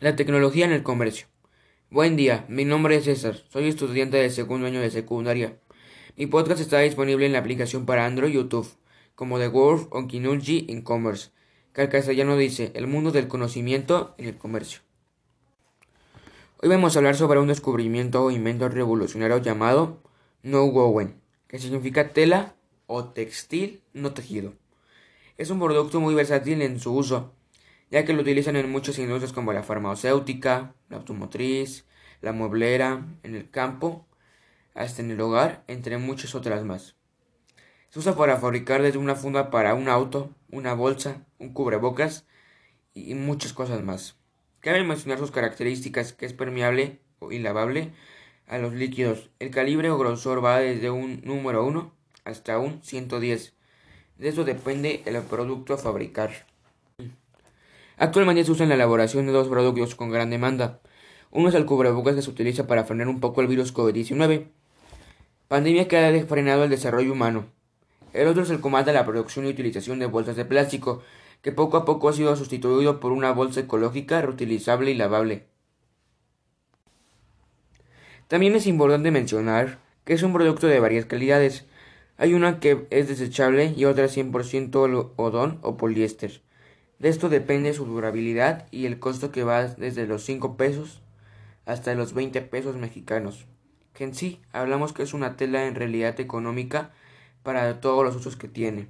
La 0.00 0.16
tecnología 0.16 0.64
en 0.64 0.72
el 0.72 0.82
comercio. 0.82 1.28
Buen 1.88 2.16
día, 2.16 2.44
mi 2.48 2.64
nombre 2.64 2.96
es 2.96 3.04
César, 3.04 3.36
soy 3.48 3.68
estudiante 3.68 4.16
del 4.16 4.32
segundo 4.32 4.66
año 4.66 4.80
de 4.80 4.90
secundaria. 4.90 5.56
Mi 6.16 6.26
podcast 6.26 6.60
está 6.60 6.80
disponible 6.80 7.26
en 7.26 7.32
la 7.32 7.38
aplicación 7.38 7.86
para 7.86 8.04
Android 8.04 8.30
y 8.30 8.34
YouTube, 8.34 8.68
como 9.14 9.38
The 9.38 9.46
World 9.46 9.86
of 9.92 10.08
Kinology 10.08 10.66
in 10.68 10.82
Commerce, 10.82 11.30
que 11.72 11.82
al 11.82 11.90
castellano 11.90 12.36
dice 12.36 12.72
El 12.74 12.88
mundo 12.88 13.12
del 13.12 13.28
conocimiento 13.28 14.16
en 14.18 14.26
el 14.26 14.36
comercio. 14.36 14.80
Hoy 16.60 16.68
vamos 16.68 16.96
a 16.96 16.98
hablar 16.98 17.14
sobre 17.14 17.38
un 17.38 17.46
descubrimiento 17.46 18.24
o 18.24 18.32
invento 18.32 18.68
revolucionario 18.68 19.38
llamado 19.38 20.02
No 20.42 20.64
Woven, 20.64 21.20
que 21.46 21.60
significa 21.60 22.12
tela 22.12 22.56
o 22.88 23.04
textil 23.04 23.80
no 23.92 24.12
tejido. 24.12 24.54
Es 25.38 25.50
un 25.50 25.60
producto 25.60 26.00
muy 26.00 26.14
versátil 26.14 26.62
en 26.62 26.80
su 26.80 26.92
uso, 26.92 27.32
ya 27.90 28.04
que 28.04 28.12
lo 28.12 28.22
utilizan 28.22 28.56
en 28.56 28.70
muchas 28.70 28.98
industrias 28.98 29.32
como 29.32 29.52
la 29.52 29.62
farmacéutica, 29.62 30.74
la 30.88 30.96
automotriz, 30.96 31.84
la 32.20 32.32
mueblera, 32.32 33.06
en 33.22 33.34
el 33.34 33.50
campo, 33.50 34.06
hasta 34.74 35.02
en 35.02 35.10
el 35.10 35.20
hogar, 35.20 35.64
entre 35.68 35.98
muchas 35.98 36.34
otras 36.34 36.64
más. 36.64 36.96
Se 37.90 38.00
usa 38.00 38.16
para 38.16 38.38
fabricar 38.38 38.82
desde 38.82 38.98
una 38.98 39.14
funda 39.14 39.50
para 39.50 39.74
un 39.74 39.88
auto, 39.88 40.30
una 40.50 40.74
bolsa, 40.74 41.24
un 41.38 41.52
cubrebocas 41.52 42.26
y 42.92 43.14
muchas 43.14 43.52
cosas 43.52 43.82
más. 43.84 44.16
Cabe 44.60 44.82
mencionar 44.82 45.18
sus 45.18 45.30
características 45.30 46.12
que 46.12 46.26
es 46.26 46.32
permeable 46.32 47.00
y 47.30 47.38
lavable 47.38 47.92
a 48.46 48.58
los 48.58 48.72
líquidos. 48.72 49.30
El 49.38 49.50
calibre 49.50 49.90
o 49.90 49.98
grosor 49.98 50.44
va 50.44 50.58
desde 50.58 50.90
un 50.90 51.20
número 51.22 51.64
1 51.64 51.92
hasta 52.24 52.58
un 52.58 52.82
110. 52.82 53.54
De 54.18 54.28
eso 54.28 54.44
depende 54.44 55.02
el 55.04 55.20
producto 55.22 55.74
a 55.74 55.78
fabricar. 55.78 56.46
Actualmente 57.96 58.44
se 58.44 58.50
usa 58.50 58.64
en 58.64 58.70
la 58.70 58.74
elaboración 58.74 59.26
de 59.26 59.32
dos 59.32 59.48
productos 59.48 59.94
con 59.94 60.10
gran 60.10 60.30
demanda. 60.30 60.80
Uno 61.30 61.48
es 61.48 61.54
el 61.54 61.64
cubrebocas 61.64 62.14
que 62.14 62.22
se 62.22 62.30
utiliza 62.30 62.66
para 62.66 62.84
frenar 62.84 63.08
un 63.08 63.20
poco 63.20 63.40
el 63.40 63.46
virus 63.46 63.74
COVID-19, 63.74 64.48
pandemia 65.48 65.86
que 65.88 65.98
ha 65.98 66.26
frenado 66.26 66.64
el 66.64 66.70
desarrollo 66.70 67.12
humano. 67.12 67.46
El 68.12 68.28
otro 68.28 68.42
es 68.42 68.50
el 68.50 68.60
combate 68.60 68.90
a 68.90 68.94
la 68.94 69.04
producción 69.04 69.46
y 69.46 69.50
utilización 69.50 69.98
de 69.98 70.06
bolsas 70.06 70.36
de 70.36 70.44
plástico, 70.44 71.02
que 71.42 71.52
poco 71.52 71.76
a 71.76 71.84
poco 71.84 72.08
ha 72.08 72.12
sido 72.12 72.34
sustituido 72.36 73.00
por 73.00 73.12
una 73.12 73.32
bolsa 73.32 73.60
ecológica, 73.60 74.22
reutilizable 74.22 74.90
y 74.90 74.94
lavable. 74.94 75.46
También 78.28 78.56
es 78.56 78.66
importante 78.66 79.10
mencionar 79.10 79.78
que 80.04 80.14
es 80.14 80.22
un 80.22 80.32
producto 80.32 80.66
de 80.66 80.80
varias 80.80 81.06
calidades. 81.06 81.66
Hay 82.16 82.34
una 82.34 82.60
que 82.60 82.86
es 82.90 83.08
desechable 83.08 83.74
y 83.76 83.84
otra 83.84 84.06
100% 84.06 85.12
odón 85.16 85.58
o 85.62 85.76
poliéster. 85.76 86.40
De 87.04 87.10
esto 87.10 87.28
depende 87.28 87.74
su 87.74 87.84
durabilidad 87.84 88.66
y 88.70 88.86
el 88.86 88.98
costo 88.98 89.30
que 89.30 89.44
va 89.44 89.64
desde 89.66 90.06
los 90.06 90.24
5 90.24 90.56
pesos 90.56 91.02
hasta 91.66 91.94
los 91.94 92.14
20 92.14 92.40
pesos 92.40 92.76
mexicanos. 92.76 93.44
Que 93.92 94.04
en 94.04 94.14
sí 94.14 94.40
hablamos 94.52 94.94
que 94.94 95.02
es 95.02 95.12
una 95.12 95.36
tela 95.36 95.66
en 95.66 95.74
realidad 95.74 96.18
económica 96.18 96.92
para 97.42 97.78
todos 97.82 98.04
los 98.04 98.16
usos 98.16 98.36
que 98.36 98.48
tiene. 98.48 98.88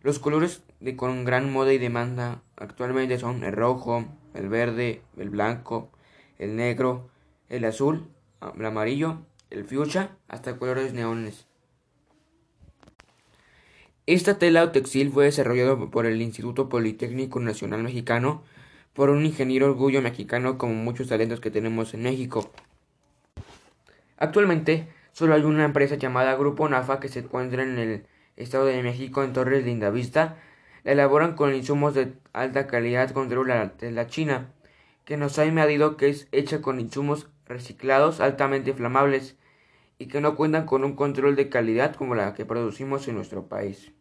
Los 0.00 0.18
colores 0.18 0.62
con 0.96 1.26
gran 1.26 1.52
moda 1.52 1.74
y 1.74 1.76
demanda 1.78 2.40
actualmente 2.56 3.18
son 3.18 3.44
el 3.44 3.52
rojo, 3.52 4.06
el 4.32 4.48
verde, 4.48 5.02
el 5.18 5.28
blanco, 5.28 5.90
el 6.38 6.56
negro, 6.56 7.10
el 7.50 7.66
azul, 7.66 8.08
el 8.40 8.64
amarillo, 8.64 9.18
el 9.50 9.66
fuchsia, 9.66 10.16
hasta 10.26 10.56
colores 10.56 10.94
neones. 10.94 11.51
Esta 14.06 14.36
tela 14.36 14.64
o 14.64 14.72
textil 14.72 15.12
fue 15.12 15.26
desarrollado 15.26 15.88
por 15.88 16.06
el 16.06 16.20
Instituto 16.20 16.68
Politécnico 16.68 17.38
Nacional 17.38 17.84
Mexicano 17.84 18.42
por 18.94 19.10
un 19.10 19.24
ingeniero 19.24 19.66
orgullo 19.66 20.02
mexicano 20.02 20.58
como 20.58 20.74
muchos 20.74 21.06
talentos 21.06 21.38
que 21.38 21.52
tenemos 21.52 21.94
en 21.94 22.02
México. 22.02 22.50
Actualmente 24.18 24.88
solo 25.12 25.34
hay 25.34 25.42
una 25.42 25.64
empresa 25.64 25.94
llamada 25.94 26.34
Grupo 26.34 26.68
NAFA 26.68 26.98
que 26.98 27.08
se 27.08 27.20
encuentra 27.20 27.62
en 27.62 27.78
el 27.78 28.06
Estado 28.36 28.64
de 28.64 28.82
México 28.82 29.22
en 29.22 29.32
Torres 29.32 29.64
Lindavista. 29.64 30.36
La 30.82 30.92
elaboran 30.92 31.36
con 31.36 31.54
insumos 31.54 31.94
de 31.94 32.12
alta 32.32 32.66
calidad 32.66 33.12
contra 33.12 33.40
la 33.44 33.68
tela 33.68 34.08
china, 34.08 34.48
que 35.04 35.16
nos 35.16 35.38
ha 35.38 35.42
añadido 35.42 35.96
que 35.96 36.08
es 36.08 36.26
hecha 36.32 36.60
con 36.60 36.80
insumos 36.80 37.28
reciclados 37.46 38.18
altamente 38.18 38.70
inflamables 38.70 39.36
y 40.02 40.06
que 40.06 40.20
no 40.20 40.34
cuentan 40.34 40.66
con 40.66 40.82
un 40.82 40.96
control 40.96 41.36
de 41.36 41.48
calidad 41.48 41.94
como 41.94 42.16
la 42.16 42.34
que 42.34 42.44
producimos 42.44 43.06
en 43.06 43.14
nuestro 43.14 43.46
país. 43.46 43.92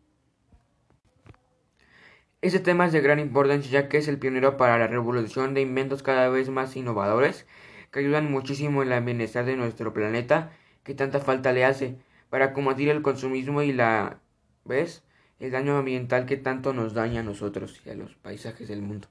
Este 2.41 2.59
tema 2.59 2.87
es 2.87 2.91
de 2.91 3.01
gran 3.01 3.19
importancia 3.19 3.69
ya 3.69 3.87
que 3.87 3.99
es 3.99 4.07
el 4.07 4.17
pionero 4.17 4.57
para 4.57 4.79
la 4.79 4.87
revolución 4.87 5.53
de 5.53 5.61
inventos 5.61 6.01
cada 6.01 6.27
vez 6.29 6.49
más 6.49 6.75
innovadores 6.75 7.45
que 7.91 7.99
ayudan 7.99 8.31
muchísimo 8.31 8.81
en 8.81 8.91
el 8.91 9.03
bienestar 9.03 9.45
de 9.45 9.55
nuestro 9.55 9.93
planeta 9.93 10.51
que 10.83 10.95
tanta 10.95 11.19
falta 11.19 11.53
le 11.53 11.65
hace 11.65 11.99
para 12.31 12.51
combatir 12.51 12.89
el 12.89 13.03
consumismo 13.03 13.61
y 13.61 13.71
la 13.71 14.21
vez 14.65 15.03
el 15.39 15.51
daño 15.51 15.77
ambiental 15.77 16.25
que 16.25 16.37
tanto 16.37 16.73
nos 16.73 16.95
daña 16.95 17.19
a 17.19 17.23
nosotros 17.23 17.79
y 17.85 17.91
a 17.91 17.93
los 17.93 18.15
paisajes 18.15 18.67
del 18.67 18.81
mundo. 18.81 19.07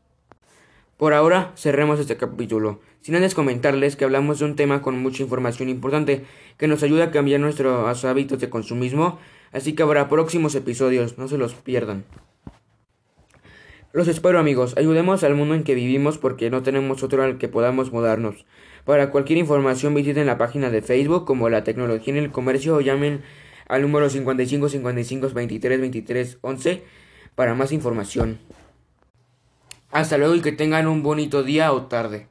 Por 1.00 1.14
ahora 1.14 1.52
cerremos 1.56 1.98
este 1.98 2.18
capítulo, 2.18 2.80
sin 3.00 3.14
antes 3.14 3.34
comentarles 3.34 3.96
que 3.96 4.04
hablamos 4.04 4.38
de 4.38 4.44
un 4.44 4.54
tema 4.54 4.82
con 4.82 5.00
mucha 5.00 5.22
información 5.22 5.70
importante 5.70 6.26
que 6.58 6.68
nos 6.68 6.82
ayuda 6.82 7.04
a 7.04 7.10
cambiar 7.10 7.40
nuestros 7.40 8.04
hábitos 8.04 8.38
de 8.38 8.50
consumismo, 8.50 9.18
así 9.50 9.72
que 9.72 9.82
habrá 9.82 10.10
próximos 10.10 10.54
episodios, 10.54 11.16
no 11.16 11.26
se 11.26 11.38
los 11.38 11.54
pierdan. 11.54 12.04
Los 13.94 14.08
espero 14.08 14.38
amigos, 14.38 14.74
ayudemos 14.76 15.24
al 15.24 15.36
mundo 15.36 15.54
en 15.54 15.64
que 15.64 15.74
vivimos 15.74 16.18
porque 16.18 16.50
no 16.50 16.62
tenemos 16.62 17.02
otro 17.02 17.22
al 17.22 17.38
que 17.38 17.48
podamos 17.48 17.92
mudarnos. 17.92 18.44
Para 18.84 19.10
cualquier 19.10 19.38
información 19.38 19.94
visiten 19.94 20.26
la 20.26 20.36
página 20.36 20.68
de 20.68 20.82
Facebook 20.82 21.24
como 21.24 21.48
La 21.48 21.64
Tecnología 21.64 22.12
en 22.12 22.22
el 22.22 22.30
Comercio 22.30 22.76
o 22.76 22.82
llamen 22.82 23.22
al 23.68 23.80
número 23.80 24.10
55 24.10 24.68
55 24.68 25.30
23 25.30 25.80
23 25.80 26.38
11 26.42 26.82
para 27.36 27.54
más 27.54 27.72
información. 27.72 28.38
Hasta 29.90 30.18
luego 30.18 30.34
y 30.34 30.40
que 30.40 30.52
tengan 30.52 30.86
un 30.86 31.02
bonito 31.02 31.42
día 31.42 31.72
o 31.72 31.86
tarde. 31.86 32.29